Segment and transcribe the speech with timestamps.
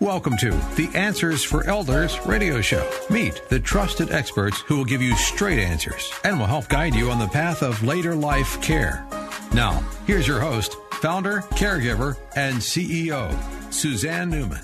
[0.00, 2.90] Welcome to the Answers for Elders radio show.
[3.10, 7.10] Meet the trusted experts who will give you straight answers and will help guide you
[7.10, 9.06] on the path of later life care.
[9.52, 13.30] Now, here's your host, founder, caregiver, and CEO,
[13.70, 14.62] Suzanne Newman.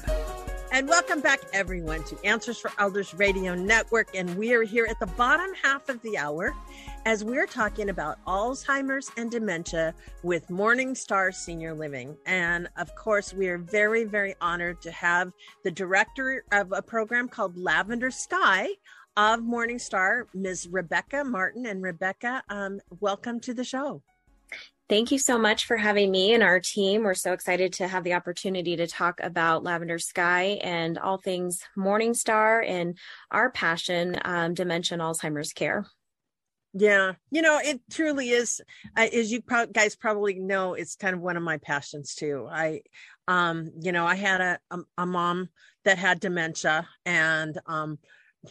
[0.72, 4.08] And welcome back, everyone, to Answers for Elders Radio Network.
[4.14, 6.54] And we are here at the bottom half of the hour
[7.06, 9.94] as we're talking about Alzheimer's and dementia
[10.24, 12.16] with Morningstar Senior Living.
[12.26, 15.30] And of course, we are very, very honored to have
[15.62, 18.70] the director of a program called Lavender Sky
[19.16, 20.66] of Morningstar, Ms.
[20.68, 21.66] Rebecca Martin.
[21.66, 24.02] And Rebecca, um, welcome to the show.
[24.88, 27.04] Thank you so much for having me and our team.
[27.04, 31.60] We're so excited to have the opportunity to talk about Lavender Sky and all things
[31.78, 32.98] Morningstar and
[33.30, 35.86] our passion, um, dementia Alzheimer's care.
[36.78, 38.60] Yeah, you know, it truly is.
[38.94, 42.46] Uh, as you pro- guys probably know, it's kind of one of my passions too.
[42.50, 42.82] I,
[43.26, 45.48] um, you know, I had a, a, a mom
[45.86, 47.98] that had dementia, and um,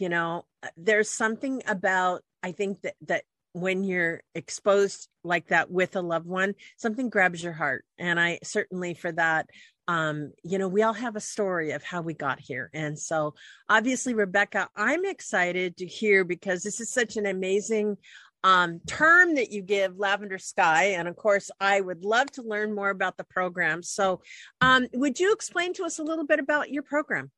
[0.00, 0.44] you know,
[0.76, 6.26] there's something about I think that that when you're exposed like that with a loved
[6.26, 9.48] one, something grabs your heart, and I certainly for that
[9.88, 12.70] um, you know, we all have a story of how we got here.
[12.74, 13.34] And so,
[13.68, 17.96] obviously, Rebecca, I'm excited to hear because this is such an amazing
[18.42, 20.94] um, term that you give, Lavender Sky.
[20.98, 23.82] And of course, I would love to learn more about the program.
[23.82, 24.22] So,
[24.60, 27.30] um, would you explain to us a little bit about your program?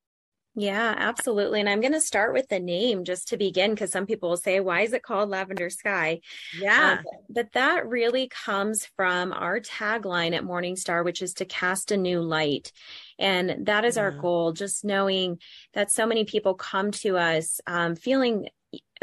[0.54, 1.60] Yeah, absolutely.
[1.60, 4.36] And I'm going to start with the name just to begin because some people will
[4.36, 6.20] say, why is it called Lavender Sky?
[6.58, 6.98] Yeah.
[6.98, 11.96] Um, but that really comes from our tagline at Morningstar, which is to cast a
[11.96, 12.72] new light.
[13.20, 14.02] And that is yeah.
[14.02, 15.38] our goal, just knowing
[15.74, 18.48] that so many people come to us um, feeling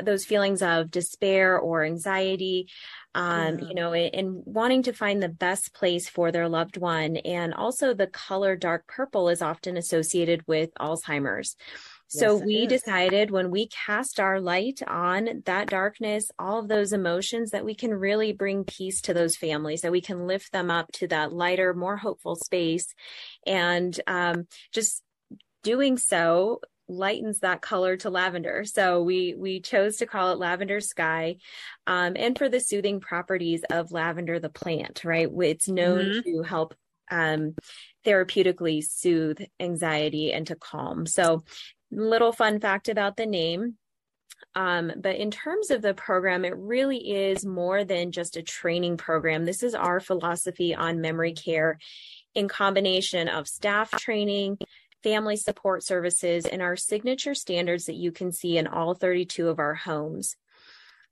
[0.03, 2.67] those feelings of despair or anxiety
[3.13, 3.67] um, yeah.
[3.67, 7.93] you know and wanting to find the best place for their loved one and also
[7.93, 11.55] the color dark purple is often associated with alzheimer's
[12.07, 12.67] so yes, we is.
[12.67, 17.73] decided when we cast our light on that darkness, all of those emotions, that we
[17.73, 21.33] can really bring peace to those families, that we can lift them up to that
[21.33, 22.93] lighter, more hopeful space.
[23.45, 25.01] And um, just
[25.63, 28.63] doing so lightens that color to lavender.
[28.65, 31.37] So we we chose to call it lavender sky,
[31.87, 35.03] um, and for the soothing properties of lavender, the plant.
[35.03, 36.29] Right, it's known mm-hmm.
[36.29, 36.75] to help
[37.11, 37.55] um,
[38.05, 41.05] therapeutically soothe anxiety and to calm.
[41.05, 41.43] So,
[41.91, 43.77] little fun fact about the name.
[44.53, 48.97] Um, but in terms of the program, it really is more than just a training
[48.97, 49.45] program.
[49.45, 51.77] This is our philosophy on memory care
[52.33, 54.57] in combination of staff training,
[55.05, 59.59] family support services, and our signature standards that you can see in all 32 of
[59.59, 60.35] our homes.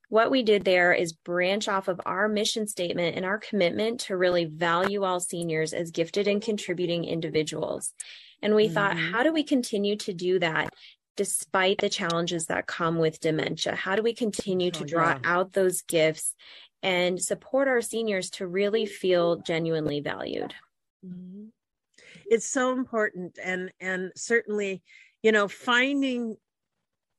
[0.09, 4.17] What we did there is branch off of our mission statement and our commitment to
[4.17, 7.93] really value all seniors as gifted and contributing individuals.
[8.41, 8.73] And we mm-hmm.
[8.73, 10.73] thought, how do we continue to do that
[11.15, 13.75] despite the challenges that come with dementia?
[13.75, 15.19] How do we continue to oh, draw yeah.
[15.23, 16.33] out those gifts
[16.81, 20.55] and support our seniors to really feel genuinely valued?
[21.05, 21.49] Mm-hmm
[22.25, 23.37] it's so important.
[23.43, 24.83] And and certainly
[25.21, 26.35] you know finding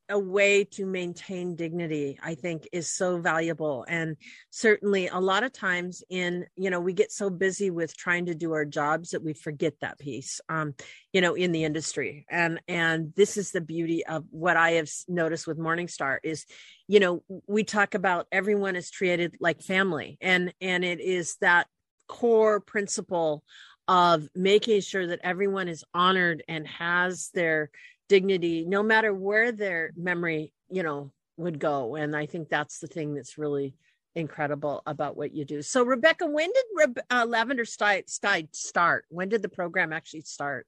[0.07, 3.85] a way to maintain dignity i think is so valuable.
[3.87, 4.17] And
[4.51, 8.35] certainly a lot of times in you know we get so busy with trying to
[8.35, 10.75] do our jobs that we forget that piece um
[11.11, 12.25] you know in the industry.
[12.29, 16.45] And and this is the beauty of what i have noticed with morningstar is
[16.87, 20.17] you know we talk about everyone is treated like family.
[20.21, 21.67] And and it is that
[22.07, 23.43] core principle
[23.87, 27.69] of making sure that everyone is honored and has their
[28.07, 31.95] dignity no matter where their memory you know would go.
[31.95, 33.75] And i think that's the thing that's really
[34.15, 35.61] incredible about what you do.
[35.61, 38.03] So rebecca when did uh, lavender sky
[38.51, 39.05] start?
[39.09, 40.65] When did the program actually start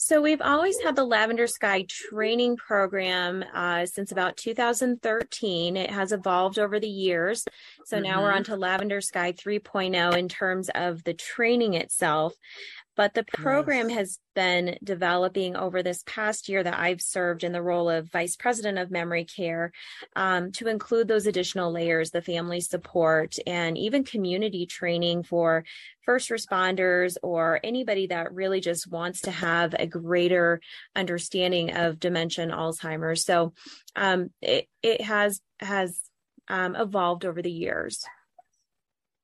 [0.00, 5.76] so we've always had the Lavender Sky training program uh, since about 2013.
[5.76, 7.44] It has evolved over the years.
[7.84, 8.04] So mm-hmm.
[8.04, 8.36] now we're mm-hmm.
[8.36, 12.32] on to Lavender Sky 3.0 in terms of the training itself.
[12.98, 17.62] But the program has been developing over this past year that I've served in the
[17.62, 19.70] role of vice president of memory care
[20.16, 25.64] um, to include those additional layers, the family support, and even community training for
[26.04, 30.60] first responders or anybody that really just wants to have a greater
[30.96, 33.24] understanding of dementia and Alzheimer's.
[33.24, 33.52] So
[33.94, 36.00] um, it, it has has
[36.48, 38.04] um, evolved over the years.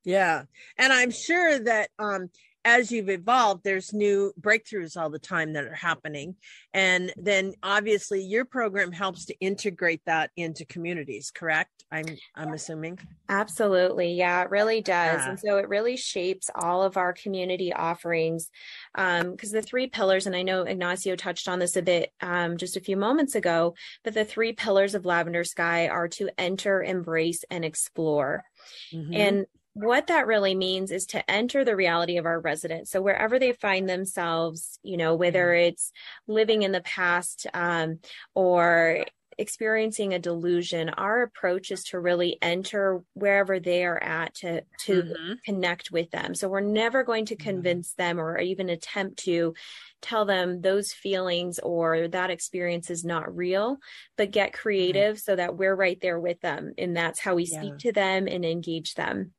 [0.05, 0.45] Yeah,
[0.79, 2.29] and I'm sure that um,
[2.65, 6.37] as you've evolved there's new breakthroughs all the time that are happening.
[6.73, 11.85] And then obviously your program helps to integrate that into communities correct?
[11.91, 12.99] I'm i'm assuming.
[13.29, 14.15] Absolutely.
[14.15, 15.21] Yeah it really does.
[15.21, 15.31] Yeah.
[15.31, 18.51] and so it really shapes all of our community offerings.
[18.95, 22.57] Because um, the three pillars and i know ignacio touched on this a bit um,
[22.57, 26.83] just a few moments ago but the three pillars of lavender sky are to enter
[26.83, 28.45] embrace and explore.
[28.93, 29.15] Mm-hmm.
[29.15, 32.91] and what that really means is to enter the reality of our residents.
[32.91, 35.93] So wherever they find themselves, you know, whether it's
[36.29, 37.99] living in the past um,
[38.35, 39.05] or
[39.37, 45.03] experiencing a delusion our approach is to really enter wherever they are at to to
[45.03, 45.33] mm-hmm.
[45.45, 47.49] connect with them so we're never going to mm-hmm.
[47.49, 48.03] convince mm-hmm.
[48.03, 49.53] them or even attempt to
[50.01, 53.79] tell them those feelings or that experience is not real
[54.17, 54.63] but get mm-hmm.
[54.63, 55.31] creative mm-hmm.
[55.31, 57.61] so that we're right there with them and that's how we yeah.
[57.61, 59.33] speak to them and engage them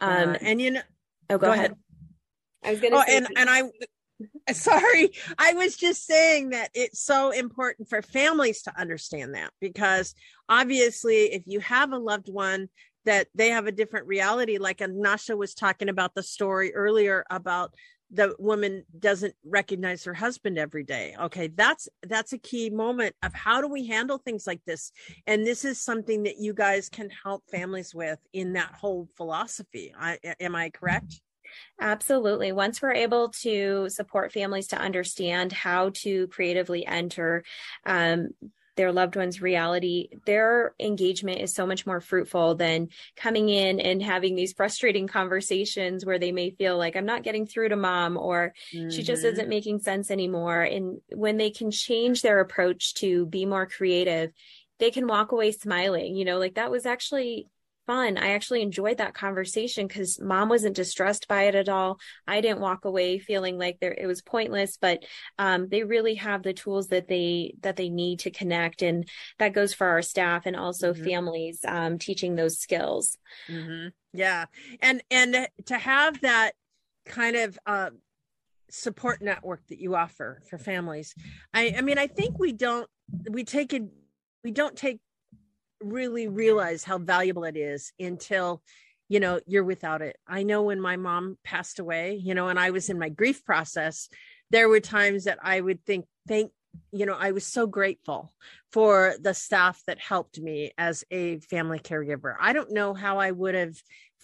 [0.00, 0.82] um, uh, and you know,
[1.30, 1.72] oh, go, go ahead.
[1.72, 1.76] ahead.
[2.64, 3.62] I was going to oh, and, and I,
[4.52, 10.14] sorry, I was just saying that it's so important for families to understand that because
[10.48, 12.68] obviously, if you have a loved one
[13.04, 17.74] that they have a different reality, like Anasha was talking about the story earlier about
[18.10, 21.14] the woman doesn't recognize her husband every day.
[21.20, 24.92] Okay that's that's a key moment of how do we handle things like this?
[25.26, 29.92] And this is something that you guys can help families with in that whole philosophy.
[29.98, 31.20] I, am i correct?
[31.80, 32.52] Absolutely.
[32.52, 37.44] Once we're able to support families to understand how to creatively enter
[37.86, 38.30] um,
[38.76, 44.02] their loved one's reality, their engagement is so much more fruitful than coming in and
[44.02, 48.16] having these frustrating conversations where they may feel like I'm not getting through to mom
[48.16, 48.90] or mm-hmm.
[48.90, 49.32] she just mm-hmm.
[49.32, 50.62] isn't making sense anymore.
[50.62, 54.32] And when they can change their approach to be more creative,
[54.78, 57.48] they can walk away smiling, you know, like that was actually
[57.86, 58.16] fun.
[58.16, 61.98] I actually enjoyed that conversation because mom wasn't distressed by it at all.
[62.26, 65.04] I didn't walk away feeling like there it was pointless, but
[65.38, 69.08] um, they really have the tools that they that they need to connect, and
[69.38, 71.04] that goes for our staff and also mm-hmm.
[71.04, 73.18] families um, teaching those skills.
[73.48, 73.88] Mm-hmm.
[74.12, 74.46] Yeah,
[74.80, 76.52] and and to have that
[77.06, 77.90] kind of uh,
[78.70, 81.14] support network that you offer for families,
[81.52, 82.88] I I mean I think we don't
[83.30, 83.82] we take it
[84.42, 85.00] we don't take
[85.84, 88.62] really realize how valuable it is until
[89.08, 90.16] you know you're without it.
[90.26, 93.44] I know when my mom passed away you know and i was in my grief
[93.44, 94.08] process
[94.50, 96.50] there were times that i would think thank
[96.92, 98.32] you know i was so grateful
[98.72, 103.30] for the staff that helped me as a family caregiver i don't know how i
[103.30, 103.74] would have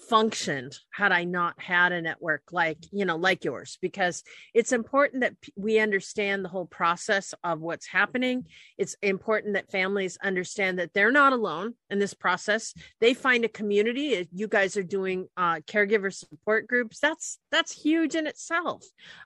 [0.08, 4.22] functioned had I not had a network like, you know, like yours, because
[4.54, 8.46] it's important that we understand the whole process of what's happening.
[8.78, 12.74] It's important that families understand that they're not alone in this process.
[13.00, 14.28] They find a community.
[14.32, 16.98] You guys are doing uh, caregiver support groups.
[16.98, 18.84] That's that's huge in itself.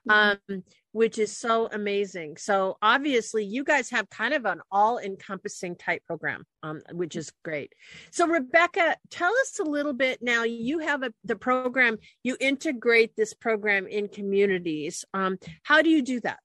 [0.09, 0.53] Mm-hmm.
[0.55, 0.63] Um,
[0.95, 2.37] which is so amazing.
[2.37, 7.73] So obviously, you guys have kind of an all-encompassing type program, um, which is great.
[8.11, 10.43] So Rebecca, tell us a little bit now.
[10.43, 11.97] You have a, the program.
[12.23, 15.03] You integrate this program in communities.
[15.13, 16.39] Um, how do you do that?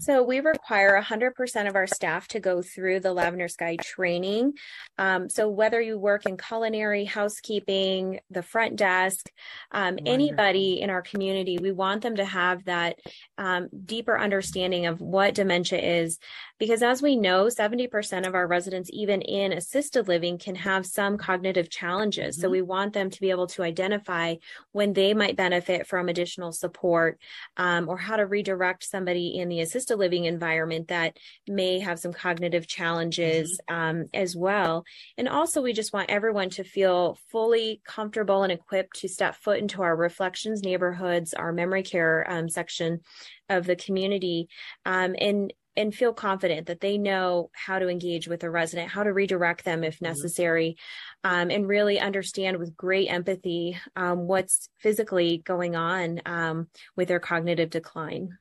[0.00, 4.54] So we require 100% of our staff to go through the Lavender Sky training.
[4.98, 9.30] Um, so whether you work in culinary, housekeeping, the front desk,
[9.70, 12.98] um, anybody in our community, we want them to have that
[13.38, 16.18] um, deeper understanding of what dementia is.
[16.58, 21.18] Because as we know, 70% of our residents, even in assisted living, can have some
[21.18, 22.36] cognitive challenges.
[22.36, 22.42] Mm-hmm.
[22.42, 24.36] So we want them to be able to identify
[24.72, 27.18] when they might benefit from additional support
[27.56, 31.98] um, or how to redirect somebody in the assisted assisted living environment that may have
[31.98, 34.00] some cognitive challenges mm-hmm.
[34.00, 34.84] um, as well.
[35.18, 39.58] And also, we just want everyone to feel fully comfortable and equipped to step foot
[39.58, 43.00] into our reflections neighborhoods, our memory care um, section
[43.48, 44.48] of the community,
[44.86, 49.02] um, and and feel confident that they know how to engage with a resident, how
[49.02, 50.06] to redirect them if mm-hmm.
[50.06, 50.76] necessary,
[51.24, 57.20] um, and really understand with great empathy um, what's physically going on um, with their
[57.20, 58.38] cognitive decline.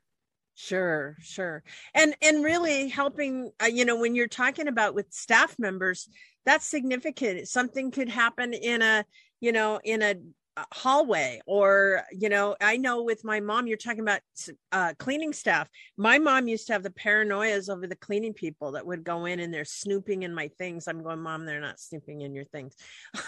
[0.55, 1.63] Sure, sure.
[1.95, 6.07] And and really helping uh, you know when you're talking about with staff members
[6.45, 7.47] that's significant.
[7.47, 9.05] Something could happen in a
[9.39, 10.15] you know in a
[10.71, 14.19] hallway or you know i know with my mom you're talking about
[14.71, 15.67] uh, cleaning staff
[15.97, 19.39] my mom used to have the paranoias over the cleaning people that would go in
[19.39, 22.75] and they're snooping in my things i'm going mom they're not snooping in your things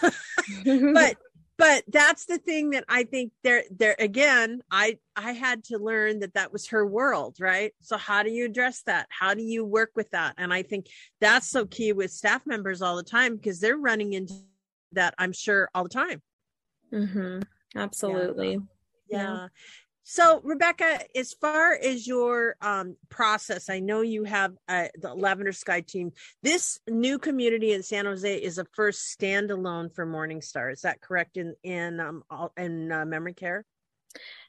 [0.94, 1.16] but
[1.58, 6.20] but that's the thing that i think there there again i i had to learn
[6.20, 9.64] that that was her world right so how do you address that how do you
[9.64, 10.86] work with that and i think
[11.20, 14.34] that's so key with staff members all the time because they're running into
[14.92, 16.22] that i'm sure all the time
[16.92, 17.40] mm-hmm.
[17.76, 18.58] absolutely
[19.08, 19.20] Yeah.
[19.20, 19.48] You know?
[20.08, 25.50] So, Rebecca, as far as your um, process, I know you have uh, the Lavender
[25.50, 26.12] Sky team.
[26.44, 30.72] This new community in San Jose is a first standalone for Morningstar.
[30.72, 31.36] Is that correct?
[31.36, 32.22] In in um,
[32.56, 33.64] in uh, memory care.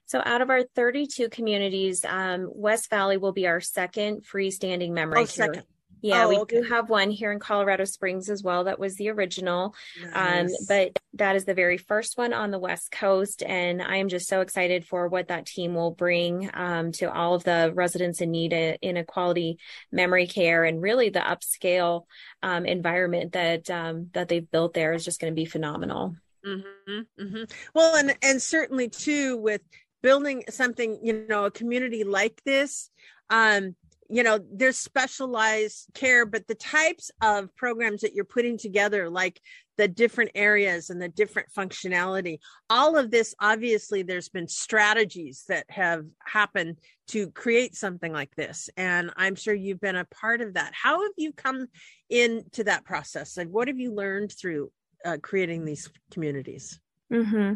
[0.06, 5.22] So, out of our 32 communities, um, West Valley will be our second freestanding memory
[5.22, 5.48] oh, care.
[5.48, 5.64] Second.
[6.02, 6.62] Yeah, oh, we okay.
[6.62, 8.66] do have one here in Colorado Springs as well.
[8.66, 9.76] That was the original.
[10.04, 10.52] Um, nice.
[10.52, 13.44] Um, but that is the very first one on the West Coast.
[13.44, 17.34] And I am just so excited for what that team will bring um, to all
[17.34, 19.58] of the residents in need in a quality
[19.92, 22.04] memory care and really the upscale
[22.44, 26.16] um, environment that um, that they've built there is just going to be phenomenal.
[26.46, 27.44] Mm-hmm, mm-hmm.
[27.74, 29.62] Well, and and certainly too with
[30.02, 32.90] building something, you know, a community like this.
[33.30, 33.76] Um,
[34.10, 39.40] you know there's specialized care but the types of programs that you're putting together like
[39.78, 45.66] the different areas and the different functionality all of this obviously there's been strategies that
[45.70, 50.54] have happened to create something like this and i'm sure you've been a part of
[50.56, 50.74] that.
[50.74, 51.68] How have you come
[52.10, 53.38] into that process?
[53.38, 54.72] And what have you learned through
[55.06, 56.80] uh, creating these communities?
[57.12, 57.56] Mm-hmm.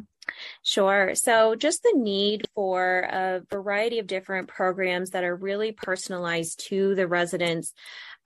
[0.63, 1.15] Sure.
[1.15, 6.95] So, just the need for a variety of different programs that are really personalized to
[6.95, 7.73] the residents'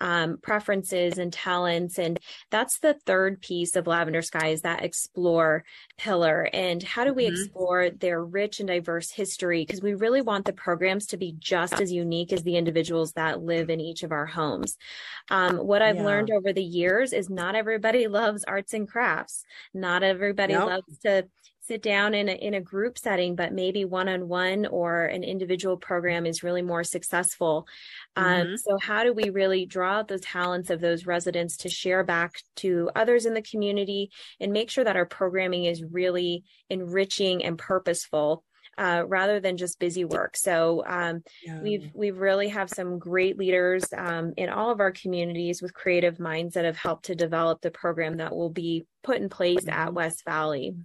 [0.01, 1.97] um, preferences and talents.
[1.97, 2.19] And
[2.51, 5.63] that's the third piece of Lavender Sky is that explore
[5.97, 6.49] pillar.
[6.51, 7.35] And how do we mm-hmm.
[7.35, 9.63] explore their rich and diverse history?
[9.65, 13.41] Because we really want the programs to be just as unique as the individuals that
[13.41, 14.77] live in each of our homes.
[15.29, 16.05] Um, what I've yeah.
[16.05, 19.43] learned over the years is not everybody loves arts and crafts.
[19.73, 20.69] Not everybody nope.
[20.69, 21.27] loves to
[21.67, 25.24] sit down in a, in a group setting, but maybe one on one or an
[25.24, 27.67] individual program is really more successful.
[28.15, 28.51] Um, mm-hmm.
[28.51, 32.03] Um, so, how do we really draw out those talents of those residents to share
[32.03, 37.43] back to others in the community and make sure that our programming is really enriching
[37.43, 38.43] and purposeful?
[38.77, 40.36] Uh, rather than just busy work.
[40.36, 41.62] So um, yeah.
[41.62, 46.19] we've we've really have some great leaders um, in all of our communities with creative
[46.19, 49.93] minds that have helped to develop the program that will be put in place at
[49.93, 50.75] West Valley.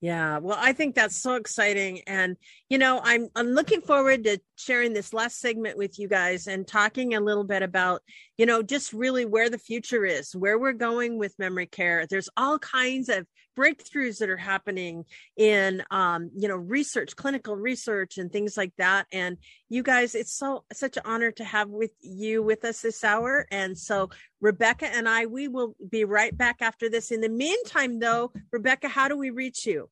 [0.00, 2.36] Yeah, well, I think that's so exciting, and
[2.68, 6.66] you know, I'm I'm looking forward to sharing this last segment with you guys and
[6.66, 8.02] talking a little bit about,
[8.36, 12.06] you know, just really where the future is, where we're going with memory care.
[12.06, 15.04] There's all kinds of breakthroughs that are happening
[15.36, 19.06] in, um, you know, research, clinical research, and things like that.
[19.12, 19.36] And
[19.68, 23.46] you guys, it's so such an honor to have with you with us this hour.
[23.50, 24.10] And so,
[24.40, 27.10] Rebecca and I, we will be right back after this.
[27.10, 29.88] In the meantime, though, Rebecca, how do we reach you?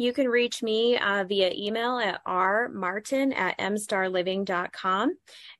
[0.00, 5.18] You can reach me uh, via email at rmartin at mstarliving.com.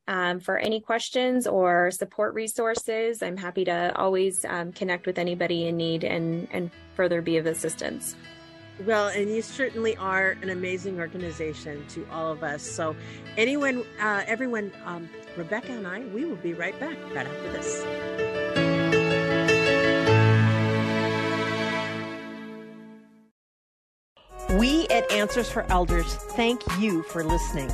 [0.08, 5.66] Um, for any questions or support resources, I'm happy to always um, connect with anybody
[5.66, 8.16] in need and, and further be of assistance.
[8.86, 12.62] Well, and you certainly are an amazing organization to all of us.
[12.62, 12.96] So,
[13.36, 18.49] anyone, uh, everyone, um, Rebecca and I, we will be right back right after this.
[24.58, 27.70] We at Answers for Elders thank you for listening.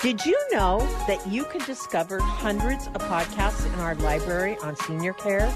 [0.00, 5.14] Did you know that you can discover hundreds of podcasts in our library on senior
[5.14, 5.50] care?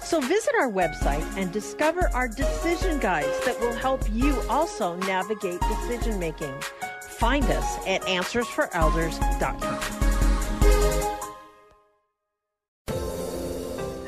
[0.00, 5.60] So visit our website and discover our decision guides that will help you also navigate
[5.60, 6.52] decision making.
[7.02, 10.01] Find us at answersforelders.com.